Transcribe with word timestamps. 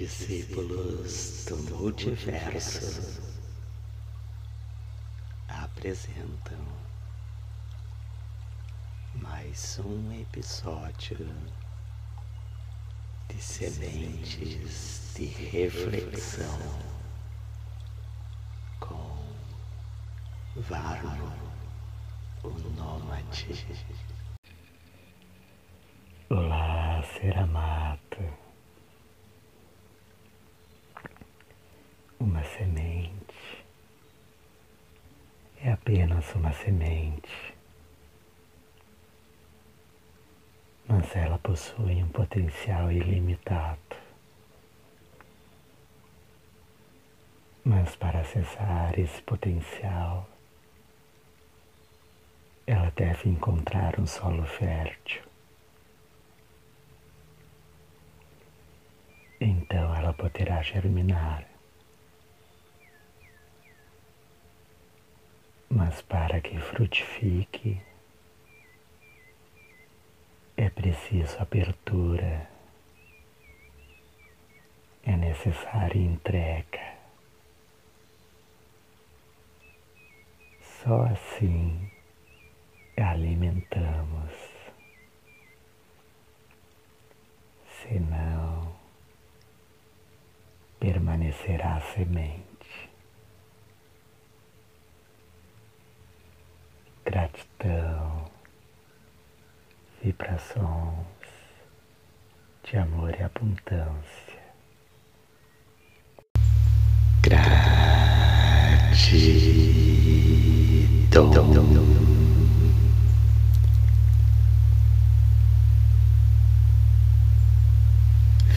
discípulos 0.00 1.44
do 1.44 1.58
multiverso 1.74 3.20
apresentam 5.46 6.56
mais 9.16 9.78
um 9.84 10.10
episódio 10.18 11.18
de 13.28 13.42
sementes 13.42 15.12
de 15.14 15.26
reflexão 15.26 16.58
com 18.80 19.20
Varno, 20.56 21.30
o 22.42 22.48
nômade. 22.48 23.66
Olá, 26.30 27.02
ser 27.02 27.36
amado. 27.36 27.99
Uma 32.20 32.44
semente 32.44 33.64
é 35.62 35.72
apenas 35.72 36.34
uma 36.34 36.52
semente, 36.52 37.54
mas 40.86 41.16
ela 41.16 41.38
possui 41.38 42.02
um 42.02 42.08
potencial 42.08 42.92
ilimitado. 42.92 43.96
Mas 47.64 47.96
para 47.96 48.20
acessar 48.20 48.98
esse 48.98 49.22
potencial, 49.22 50.28
ela 52.66 52.90
deve 52.90 53.30
encontrar 53.30 53.98
um 53.98 54.06
solo 54.06 54.44
fértil. 54.44 55.22
Então 59.40 59.94
ela 59.94 60.12
poderá 60.12 60.60
germinar. 60.60 61.59
Mas 65.80 66.02
para 66.02 66.42
que 66.42 66.58
frutifique, 66.58 67.80
é 70.54 70.68
preciso 70.68 71.38
abertura, 71.40 72.46
é 75.02 75.16
necessária 75.16 75.98
entrega. 75.98 76.98
Só 80.60 81.04
assim 81.06 81.90
alimentamos. 82.98 84.34
Senão, 87.82 88.76
permanecerá 90.78 91.76
a 91.76 91.80
semente. 91.80 92.59
Gratidão, 97.10 98.24
vibrações 100.00 101.06
de 102.62 102.76
amor 102.76 103.12
e 103.18 103.22
abundância. 103.24 104.38
Gratidão. 107.20 107.50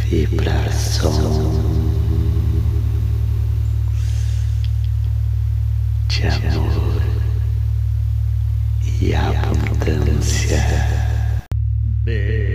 Vibração 0.06 1.43
distância. 9.84 10.58
Bem. 12.06 12.53